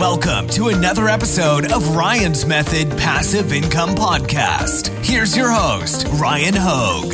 [0.00, 4.88] Welcome to another episode of Ryan's Method Passive Income Podcast.
[5.04, 7.12] Here's your host, Ryan Hogue.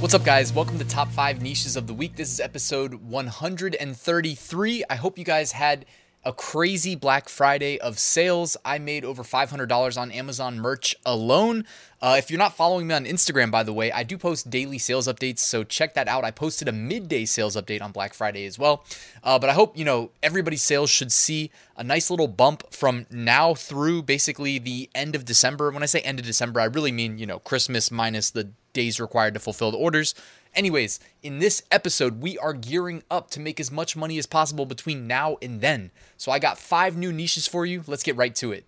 [0.00, 0.54] What's up, guys?
[0.54, 2.16] Welcome to Top 5 Niches of the Week.
[2.16, 4.84] This is episode 133.
[4.88, 5.84] I hope you guys had
[6.28, 8.54] a crazy Black Friday of sales.
[8.62, 11.64] I made over $500 on Amazon merch alone.
[12.02, 14.76] Uh, if you're not following me on Instagram, by the way, I do post daily
[14.76, 16.24] sales updates, so check that out.
[16.24, 18.84] I posted a midday sales update on Black Friday as well.
[19.24, 23.06] Uh, but I hope, you know, everybody's sales should see a nice little bump from
[23.10, 25.70] now through basically the end of December.
[25.70, 29.00] When I say end of December, I really mean, you know, Christmas minus the days
[29.00, 30.14] required to fulfill the orders.
[30.54, 34.66] Anyways, in this episode, we are gearing up to make as much money as possible
[34.66, 35.90] between now and then.
[36.16, 37.84] So I got five new niches for you.
[37.86, 38.66] Let's get right to it.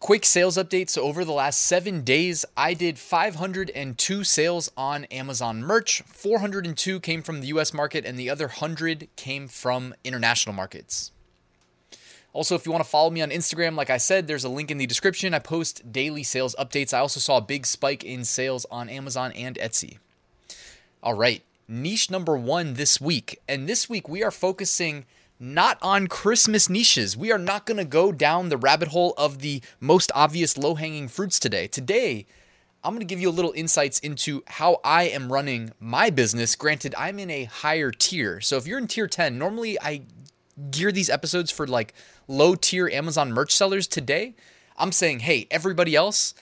[0.00, 0.88] Quick sales update.
[0.88, 6.02] So, over the last seven days, I did 502 sales on Amazon merch.
[6.06, 11.12] 402 came from the US market, and the other 100 came from international markets.
[12.32, 14.70] Also, if you want to follow me on Instagram, like I said, there's a link
[14.70, 15.34] in the description.
[15.34, 16.94] I post daily sales updates.
[16.94, 19.98] I also saw a big spike in sales on Amazon and Etsy.
[21.02, 23.40] All right, niche number one this week.
[23.48, 25.06] And this week, we are focusing
[25.40, 27.16] not on Christmas niches.
[27.16, 30.76] We are not going to go down the rabbit hole of the most obvious low
[30.76, 31.66] hanging fruits today.
[31.66, 32.26] Today,
[32.84, 36.54] I'm going to give you a little insights into how I am running my business.
[36.54, 38.40] Granted, I'm in a higher tier.
[38.40, 40.02] So if you're in tier 10, normally I
[40.70, 41.94] gear these episodes for like
[42.30, 43.86] low tier Amazon merch sellers.
[43.86, 44.34] Today,
[44.78, 46.32] I'm saying, hey, everybody else,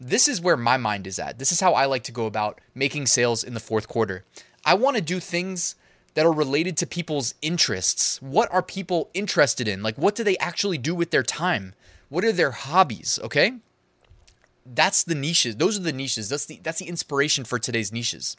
[0.00, 1.38] this is where my mind is at.
[1.38, 4.24] This is how I like to go about making sales in the fourth quarter.
[4.64, 5.76] I want to do things
[6.14, 8.20] that are related to people's interests.
[8.22, 9.82] What are people interested in?
[9.82, 11.74] Like, what do they actually do with their time?
[12.08, 13.18] What are their hobbies?
[13.22, 13.52] Okay.
[14.64, 15.56] That's the niches.
[15.56, 16.30] Those are the niches.
[16.30, 18.34] That's the that's the inspiration for today's niches.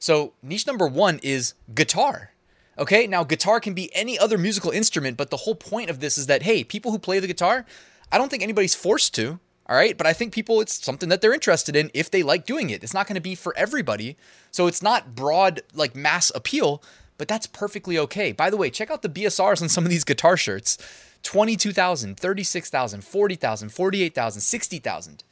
[0.00, 2.32] So niche number one is guitar.
[2.78, 6.16] Okay, now guitar can be any other musical instrument, but the whole point of this
[6.16, 7.66] is that hey, people who play the guitar,
[8.10, 9.38] I don't think anybody's forced to.
[9.66, 12.44] All right, but I think people it's something that they're interested in if they like
[12.44, 12.82] doing it.
[12.82, 14.16] It's not going to be for everybody.
[14.50, 16.82] So it's not broad like mass appeal,
[17.18, 18.32] but that's perfectly okay.
[18.32, 20.76] By the way, check out the BSRs on some of these guitar shirts
[21.22, 25.24] 22,000, 36,000, 40,000, 48,000, 60,000.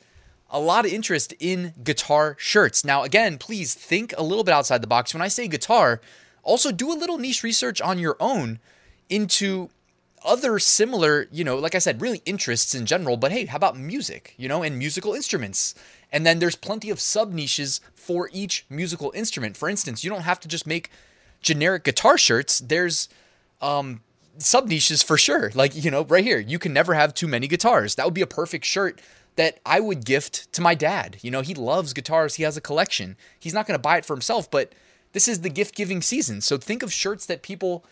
[0.50, 2.84] A lot of interest in guitar shirts.
[2.84, 5.12] Now, again, please think a little bit outside the box.
[5.12, 6.00] When I say guitar,
[6.48, 8.59] also do a little niche research on your own
[9.09, 9.70] into
[10.25, 13.78] other similar, you know, like I said, really interests in general, but hey, how about
[13.78, 15.75] music, you know, and musical instruments?
[16.10, 19.56] And then there's plenty of sub niches for each musical instrument.
[19.56, 20.91] For instance, you don't have to just make
[21.41, 23.08] generic guitar shirts, there's
[23.60, 24.00] um,
[24.38, 25.53] sub niches for sure.
[25.54, 27.94] Like, you know, right here, you can never have too many guitars.
[27.94, 29.00] That would be a perfect shirt
[29.37, 31.19] that I would gift to my dad.
[31.22, 33.16] You know, he loves guitars, he has a collection.
[33.38, 34.72] He's not going to buy it for himself, but
[35.12, 36.41] this is the gift giving season.
[36.41, 37.84] So think of shirts that people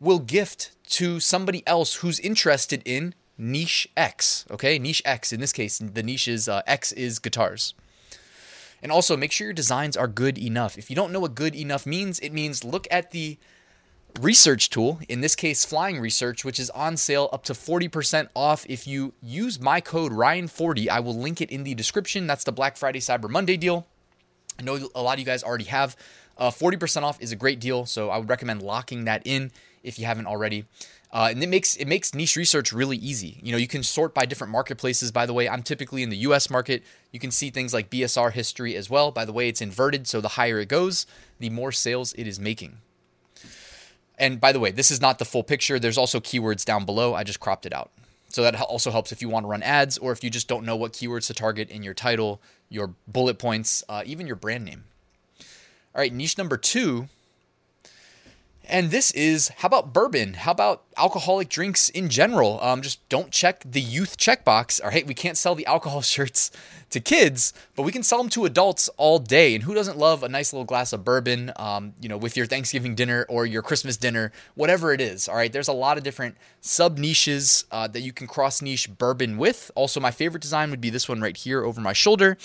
[0.00, 4.44] will gift to somebody else who's interested in niche X.
[4.50, 5.32] Okay, niche X.
[5.32, 7.74] In this case, the niche is uh, X is guitars.
[8.82, 10.76] And also make sure your designs are good enough.
[10.76, 13.38] If you don't know what good enough means, it means look at the
[14.20, 18.66] research tool, in this case, Flying Research, which is on sale up to 40% off
[18.68, 20.88] if you use my code Ryan40.
[20.88, 22.26] I will link it in the description.
[22.26, 23.86] That's the Black Friday Cyber Monday deal.
[24.58, 25.96] I know a lot of you guys already have.
[26.38, 29.50] Uh, 40% off is a great deal, so I would recommend locking that in
[29.82, 30.64] if you haven't already.
[31.12, 33.38] Uh, and it makes it makes niche research really easy.
[33.42, 35.12] You know, you can sort by different marketplaces.
[35.12, 36.48] By the way, I'm typically in the U.S.
[36.48, 36.82] market.
[37.10, 39.10] You can see things like BSR history as well.
[39.10, 41.06] By the way, it's inverted, so the higher it goes,
[41.38, 42.78] the more sales it is making.
[44.18, 45.78] And by the way, this is not the full picture.
[45.78, 47.14] There's also keywords down below.
[47.14, 47.90] I just cropped it out.
[48.28, 50.64] So that also helps if you want to run ads or if you just don't
[50.64, 52.40] know what keywords to target in your title,
[52.70, 54.84] your bullet points, uh, even your brand name.
[55.94, 57.08] All right, niche number two
[58.72, 60.34] and this is how about bourbon?
[60.34, 62.58] How about alcoholic drinks in general?
[62.62, 64.82] Um, just don't check the youth checkbox.
[64.82, 66.50] All right, we can't sell the alcohol shirts
[66.90, 69.54] to kids, but we can sell them to adults all day.
[69.54, 72.46] And who doesn't love a nice little glass of bourbon, um, you know, with your
[72.46, 75.28] Thanksgiving dinner or your Christmas dinner, whatever it is?
[75.28, 78.96] All right, there's a lot of different sub niches uh, that you can cross niche
[78.96, 79.70] bourbon with.
[79.74, 82.38] Also, my favorite design would be this one right here over my shoulder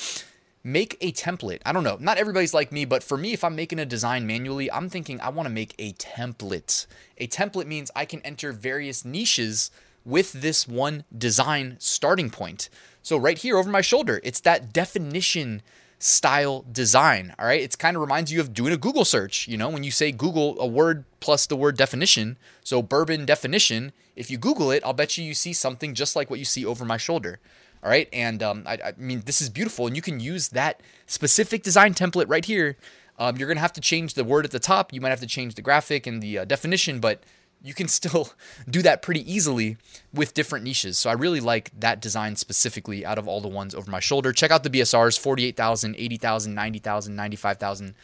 [0.68, 1.62] make a template.
[1.66, 1.98] I don't know.
[2.00, 5.20] Not everybody's like me, but for me, if I'm making a design manually, I'm thinking
[5.22, 6.86] I want to make a template.
[7.18, 9.72] A template means I can enter various niches
[10.04, 12.68] with this one design starting point.
[13.02, 15.62] So right here over my shoulder, it's that definition
[16.00, 17.34] style design.
[17.40, 17.62] All right.
[17.62, 19.48] It kind of reminds you of doing a Google search.
[19.48, 23.94] You know, when you say Google a word plus the word definition, so bourbon definition,
[24.18, 26.66] if you Google it, I'll bet you you see something just like what you see
[26.66, 27.40] over my shoulder.
[27.84, 28.10] All right.
[28.12, 29.88] And um, I, I, mean, this is beautiful.
[29.88, 32.78] And you can use that specific design template right here.
[33.20, 34.94] Um, you're going to have to change the word at the top.
[34.94, 37.24] You might have to change the graphic and the uh, definition, but
[37.62, 38.30] you can still
[38.70, 39.78] do that pretty easily
[40.14, 40.98] with different niches.
[40.98, 44.32] So I really like that design specifically out of all the ones over my shoulder.
[44.34, 47.96] Check out the BSRs 48,000, 80,000, 90,000, 95,000,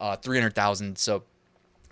[0.00, 0.98] uh, 300,000.
[0.98, 1.24] So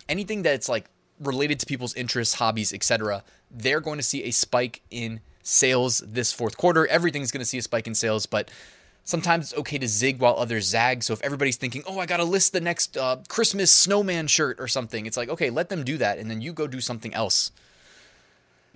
[0.09, 0.89] anything that's like
[1.19, 6.31] related to people's interests, hobbies, etc., they're going to see a spike in sales this
[6.31, 6.87] fourth quarter.
[6.87, 8.49] Everything's going to see a spike in sales, but
[9.03, 11.03] sometimes it's okay to zig while others zag.
[11.03, 14.59] So if everybody's thinking, oh, I got to list the next uh, Christmas snowman shirt
[14.59, 16.17] or something, it's like, okay, let them do that.
[16.17, 17.51] And then you go do something else.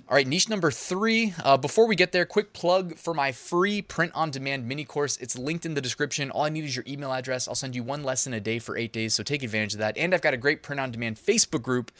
[0.07, 1.33] All right, niche number three.
[1.43, 5.17] Uh, before we get there, quick plug for my free print on demand mini course.
[5.17, 6.29] It's linked in the description.
[6.29, 7.47] All I need is your email address.
[7.47, 9.97] I'll send you one lesson a day for eight days, so take advantage of that.
[9.97, 11.91] And I've got a great print on demand Facebook group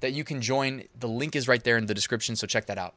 [0.00, 0.82] that you can join.
[0.98, 2.94] The link is right there in the description, so check that out.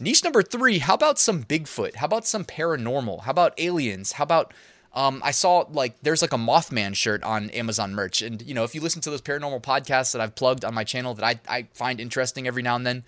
[0.00, 1.96] Niche number three, how about some Bigfoot?
[1.96, 3.22] How about some paranormal?
[3.22, 4.12] How about aliens?
[4.12, 4.52] How about
[4.94, 8.64] um, I saw like there's like a Mothman shirt on Amazon merch, and you know
[8.64, 11.40] if you listen to those paranormal podcasts that I've plugged on my channel that I,
[11.48, 13.04] I find interesting every now and then,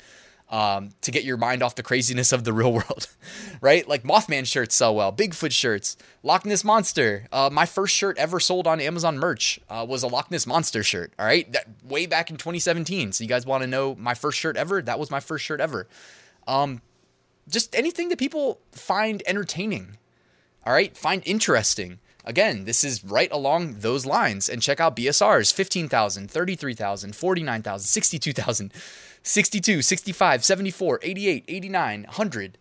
[0.51, 3.09] um, to get your mind off the craziness of the real world,
[3.61, 3.87] right?
[3.87, 7.27] Like Mothman shirts sell well, Bigfoot shirts, Loch Ness Monster.
[7.31, 10.83] Uh, my first shirt ever sold on Amazon merch uh, was a Loch Ness Monster
[10.83, 11.13] shirt.
[11.19, 13.13] All right, that way back in 2017.
[13.13, 14.81] So you guys want to know my first shirt ever?
[14.81, 15.87] That was my first shirt ever.
[16.47, 16.83] Um,
[17.49, 19.99] just anything that people find entertaining.
[20.67, 21.99] All right, find interesting.
[22.25, 24.49] Again, this is right along those lines.
[24.49, 28.73] And check out BSRs 15,000, 33,000, 49,000, 62,000,
[29.23, 32.59] 62, 65, 74, 88, 89, 100.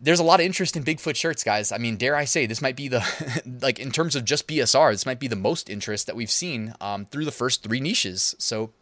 [0.00, 1.70] There's a lot of interest in Bigfoot shirts, guys.
[1.70, 4.92] I mean, dare I say, this might be the, like, in terms of just BSR,
[4.92, 8.34] this might be the most interest that we've seen um, through the first three niches.
[8.38, 8.72] So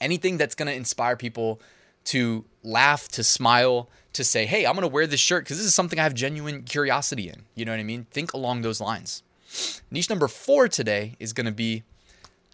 [0.00, 1.60] anything that's going to inspire people
[2.06, 5.66] to laugh, to smile, to say, hey, I'm going to wear this shirt because this
[5.66, 7.44] is something I have genuine curiosity in.
[7.54, 8.06] You know what I mean?
[8.10, 9.22] Think along those lines.
[9.90, 11.82] Niche number four today is going to be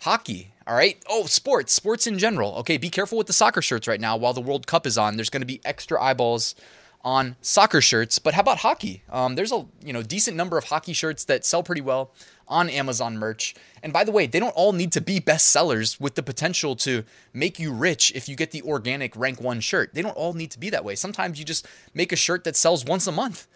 [0.02, 0.52] hockey.
[0.66, 1.02] All right.
[1.08, 2.54] Oh, sports, sports in general.
[2.56, 2.76] Okay.
[2.76, 5.16] Be careful with the soccer shirts right now while the World Cup is on.
[5.16, 6.54] There's going to be extra eyeballs
[7.04, 9.02] on soccer shirts, but how about hockey?
[9.10, 12.10] Um, there's a you know decent number of hockey shirts that sell pretty well
[12.48, 13.54] on Amazon merch.
[13.82, 17.04] And by the way, they don't all need to be bestsellers with the potential to
[17.32, 19.94] make you rich if you get the organic rank one shirt.
[19.94, 20.94] They don't all need to be that way.
[20.94, 23.46] Sometimes you just make a shirt that sells once a month.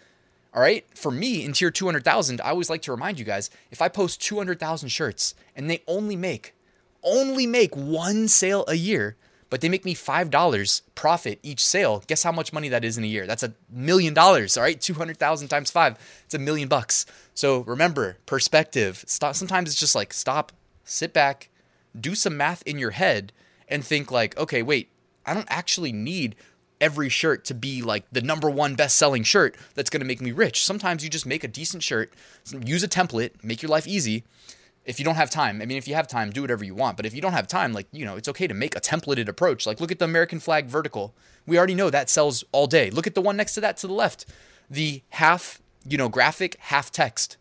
[0.53, 0.85] All right.
[0.95, 4.21] For me, in tier 200,000, I always like to remind you guys if I post
[4.21, 6.53] 200,000 shirts and they only make,
[7.03, 9.15] only make one sale a year,
[9.53, 12.03] but they make me $5 profit each sale.
[12.07, 13.27] Guess how much money that is in a year?
[13.27, 14.81] That's a million dollars, all right?
[14.81, 15.95] 200,000 times five,
[16.25, 17.05] it's a million bucks.
[17.35, 19.03] So remember, perspective.
[19.05, 19.35] Stop.
[19.35, 20.53] Sometimes it's just like stop,
[20.85, 21.49] sit back,
[21.95, 23.31] do some math in your head,
[23.67, 24.89] and think like, okay, wait,
[25.23, 26.35] I don't actually need
[26.81, 30.19] every shirt to be like the number one best selling shirt that's going to make
[30.19, 30.65] me rich.
[30.65, 32.11] Sometimes you just make a decent shirt,
[32.65, 34.23] use a template, make your life easy,
[34.85, 36.97] if you don't have time, I mean, if you have time, do whatever you want.
[36.97, 39.27] But if you don't have time, like, you know, it's okay to make a templated
[39.27, 39.65] approach.
[39.65, 41.13] Like, look at the American flag vertical.
[41.45, 42.89] We already know that sells all day.
[42.89, 44.25] Look at the one next to that to the left.
[44.69, 47.37] The half, you know, graphic, half text.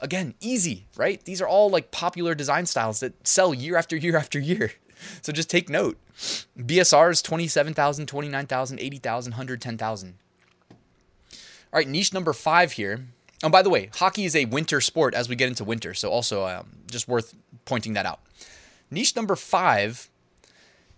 [0.00, 1.22] Again, easy, right?
[1.24, 4.72] These are all like popular design styles that sell year after year after year.
[5.22, 5.96] So just take note.
[6.58, 10.14] BSR is 27,000, 29,000, 80,000, 110,000.
[10.70, 10.76] All
[11.72, 13.06] right, niche number five here
[13.42, 16.10] Oh, by the way, hockey is a winter sport as we get into winter, so
[16.10, 18.20] also um, just worth pointing that out.
[18.90, 20.10] Niche number five,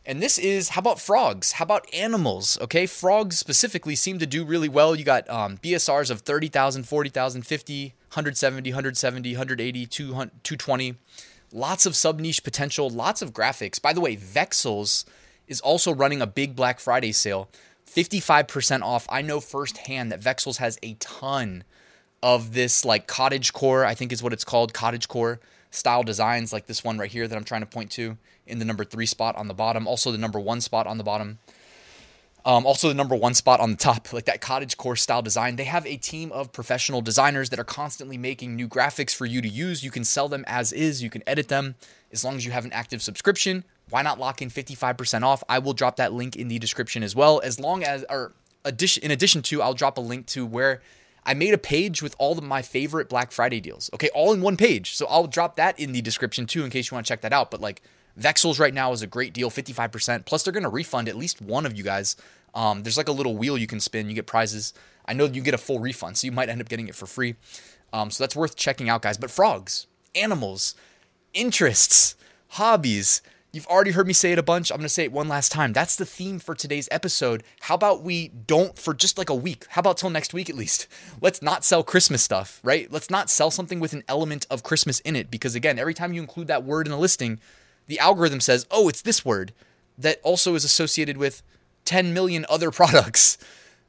[0.05, 1.53] and this is how about frogs?
[1.53, 2.59] How about animals?
[2.61, 4.97] Okay, frogs specifically seem to do really well.
[4.97, 10.95] You got um, BSRs of 30,000, 40,000, 50, 170, 170, 180, 220.
[11.53, 13.81] Lots of sub niche potential, lots of graphics.
[13.81, 15.05] By the way, Vexels
[15.47, 17.49] is also running a big Black Friday sale.
[17.87, 19.07] 55% off.
[19.11, 21.65] I know firsthand that Vexels has a ton
[22.23, 26.53] of this like cottage core, I think is what it's called, cottage core style designs,
[26.53, 29.07] like this one right here that I'm trying to point to in the number three
[29.07, 31.39] spot on the bottom, also the number one spot on the bottom.
[32.45, 35.57] Um, also, the number one spot on the top, like that cottage core style design.
[35.57, 39.41] They have a team of professional designers that are constantly making new graphics for you
[39.41, 39.85] to use.
[39.85, 41.77] You can sell them as is, you can edit them
[42.11, 43.65] as long as you have an active subscription.
[43.91, 45.45] Why not lock in 55% off?
[45.49, 47.41] I will drop that link in the description as well.
[47.45, 48.33] As long as, or
[48.65, 50.83] addition, in addition to, I'll drop a link to where
[51.25, 53.91] I made a page with all of my favorite Black Friday deals.
[53.95, 54.95] Okay, all in one page.
[54.97, 57.33] So I'll drop that in the description too in case you want to check that
[57.33, 57.51] out.
[57.51, 57.83] But like
[58.19, 60.25] Vexels right now is a great deal, 55%.
[60.25, 62.17] Plus, they're to refund at least one of you guys.
[62.55, 64.75] Um, there's like a little wheel you can spin, you get prizes.
[65.07, 67.07] I know you get a full refund, so you might end up getting it for
[67.07, 67.37] free.
[67.93, 69.17] Um, so that's worth checking out, guys.
[69.17, 70.75] But frogs, animals,
[71.33, 72.15] interests,
[72.49, 73.23] hobbies,
[73.55, 74.71] You've already heard me say it a bunch.
[74.71, 75.75] I'm going to say it one last time.
[75.75, 77.43] That's the theme for today's episode.
[77.61, 79.67] How about we don't for just like a week?
[79.69, 80.89] How about till next week at least?
[81.21, 82.91] Let's not sell Christmas stuff, right?
[82.91, 86.15] Let's not sell something with an element of Christmas in it because again, every time
[86.15, 87.41] you include that word in a listing,
[87.89, 89.53] the algorithm says, "Oh, it's this word."
[89.99, 91.43] That also is associated with
[91.85, 93.37] 10 million other products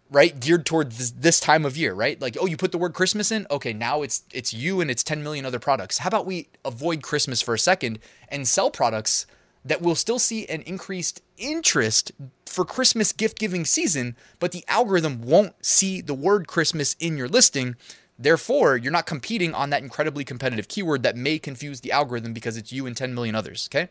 [0.09, 2.93] right geared towards this, this, time of year right like oh you put the word
[2.93, 6.25] christmas in okay now it's it's you and it's 10 million other products how about
[6.25, 9.25] we avoid christmas for a second and sell products
[9.65, 12.11] that we'll still see an increased interest
[12.45, 17.27] for christmas gift giving season but the algorithm won't see the word christmas in your
[17.27, 17.75] listing
[18.17, 22.57] therefore you're not competing on that incredibly competitive keyword that may confuse the algorithm because
[22.57, 23.89] it's you and 10 million others okay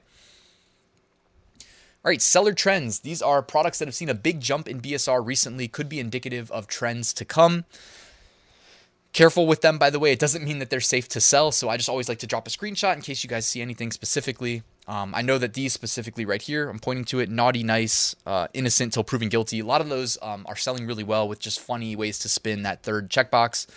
[2.04, 3.00] all right, seller trends.
[3.00, 6.50] These are products that have seen a big jump in BSR recently, could be indicative
[6.50, 7.64] of trends to come.
[9.12, 10.10] Careful with them, by the way.
[10.10, 11.52] It doesn't mean that they're safe to sell.
[11.52, 13.92] So I just always like to drop a screenshot in case you guys see anything
[13.92, 14.64] specifically.
[14.88, 18.48] Um, I know that these specifically right here, I'm pointing to it naughty, nice, uh,
[18.52, 19.60] innocent till proven guilty.
[19.60, 22.62] A lot of those um, are selling really well with just funny ways to spin
[22.64, 23.68] that third checkbox.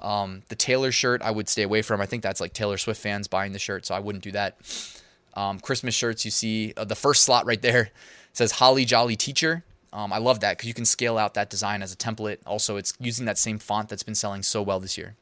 [0.00, 2.00] Um, the Taylor shirt, I would stay away from.
[2.00, 4.56] I think that's like Taylor Swift fans buying the shirt, so I wouldn't do that
[5.34, 6.24] um, Christmas shirts.
[6.24, 7.90] You see uh, the first slot right there
[8.32, 9.64] says Holly Jolly Teacher.
[9.92, 12.38] Um, I love that because you can scale out that design as a template.
[12.46, 15.16] Also, it's using that same font that's been selling so well this year.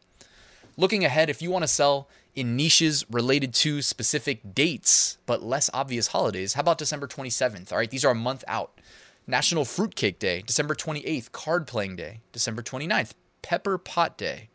[0.81, 5.69] Looking ahead, if you want to sell in niches related to specific dates but less
[5.75, 7.71] obvious holidays, how about December 27th?
[7.71, 8.81] All right, these are a month out.
[9.27, 13.11] National Fruitcake Day, December 28th, Card Playing Day, December 29th,
[13.43, 14.49] Pepper Pot Day.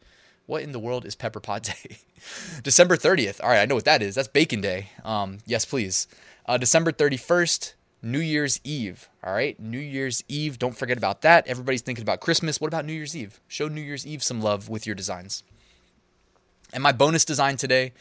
[0.48, 1.98] What in the world is Pepper Pot Day?
[2.63, 3.39] December 30th.
[3.44, 4.15] All right, I know what that is.
[4.15, 4.89] That's Bacon Day.
[5.03, 6.08] Um, yes, please.
[6.48, 9.10] Uh, December 31st, New Year's Eve.
[9.24, 10.58] All right, New Year's Eve.
[10.58, 11.46] Don't forget about that.
[11.46, 12.60] Everybody's thinking about Christmas.
[12.60, 13.39] What about New Year's Eve?
[13.48, 15.44] Show New Year's Eve some love with your designs.
[16.75, 17.94] And my bonus design today,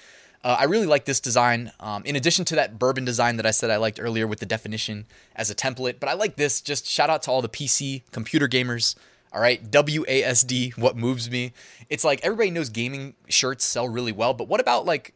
[0.43, 1.71] uh, I really like this design.
[1.79, 4.47] Um, in addition to that bourbon design that I said I liked earlier with the
[4.47, 6.61] definition as a template, but I like this.
[6.61, 8.97] Just shout out to all the PC computer gamers.
[9.33, 11.53] All right, WASD, what moves me.
[11.89, 15.15] It's like everybody knows gaming shirts sell really well, but what about like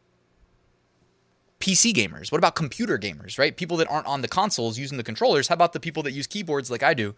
[1.59, 2.31] PC gamers?
[2.31, 3.55] What about computer gamers, right?
[3.55, 5.49] People that aren't on the consoles using the controllers.
[5.49, 7.13] How about the people that use keyboards like I do?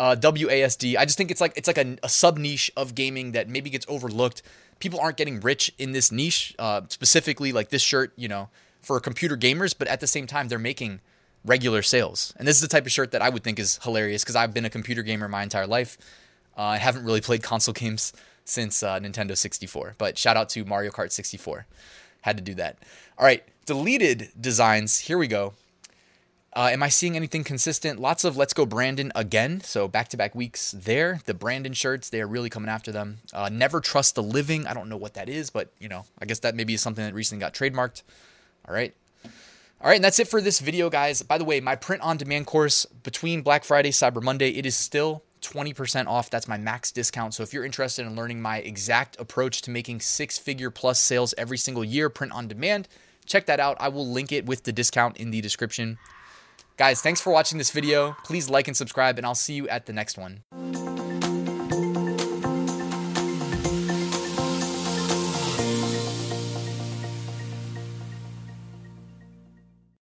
[0.00, 0.96] Uh, WASD.
[0.96, 3.68] I just think it's like it's like a, a sub niche of gaming that maybe
[3.68, 4.40] gets overlooked.
[4.78, 8.48] People aren't getting rich in this niche, uh, specifically like this shirt, you know,
[8.80, 9.74] for computer gamers.
[9.78, 11.00] But at the same time, they're making
[11.44, 14.22] regular sales, and this is the type of shirt that I would think is hilarious
[14.24, 15.98] because I've been a computer gamer my entire life.
[16.56, 18.14] Uh, I haven't really played console games
[18.46, 21.66] since uh, Nintendo 64, but shout out to Mario Kart 64.
[22.22, 22.78] Had to do that.
[23.18, 24.96] All right, deleted designs.
[24.96, 25.52] Here we go.
[26.52, 28.00] Uh, am I seeing anything consistent?
[28.00, 29.60] Lots of Let's Go Brandon again.
[29.60, 31.20] So back to back weeks there.
[31.26, 33.18] The Brandon shirts, they are really coming after them.
[33.32, 34.66] Uh, Never Trust the Living.
[34.66, 37.04] I don't know what that is, but you know, I guess that maybe is something
[37.04, 38.02] that recently got trademarked.
[38.66, 38.92] All right.
[39.82, 41.22] All right, and that's it for this video, guys.
[41.22, 44.76] By the way, my print on demand course between Black Friday, Cyber Monday, it is
[44.76, 46.28] still 20% off.
[46.28, 47.32] That's my max discount.
[47.32, 51.32] So if you're interested in learning my exact approach to making six figure plus sales
[51.38, 52.88] every single year, print on demand,
[53.24, 53.78] check that out.
[53.80, 55.96] I will link it with the discount in the description.
[56.76, 58.16] Guys, thanks for watching this video.
[58.24, 60.99] Please like and subscribe, and I'll see you at the next one.